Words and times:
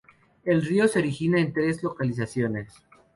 El 0.45 0.65
río 0.65 0.87
se 0.87 0.97
origina 0.97 1.39
en 1.39 1.53
tres 1.53 1.83
localizaciones. 1.83 2.73